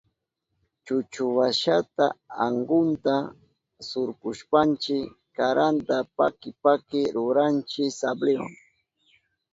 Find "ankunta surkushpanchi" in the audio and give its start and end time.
2.45-4.97